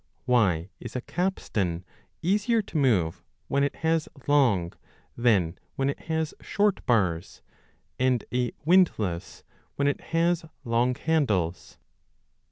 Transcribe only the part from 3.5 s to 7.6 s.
it has long than when it has short bars,